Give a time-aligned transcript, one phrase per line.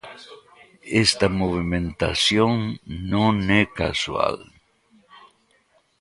[1.03, 2.51] Esta movementación
[3.11, 4.37] non é casual.